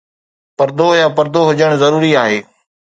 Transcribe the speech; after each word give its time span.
پردو 0.57 0.87
يا 0.99 1.07
پردو 1.17 1.41
هجڻ 1.49 1.71
ضروري 1.81 2.11
آهي 2.23 2.39